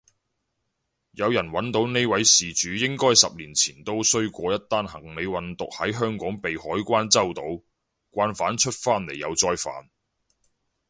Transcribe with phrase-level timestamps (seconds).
[1.11, 7.43] 有人搵到呢位事主應該十年前都衰過一單行李運毒喺香港被海關周到，
[8.11, 9.91] 慣犯出返嚟又再犯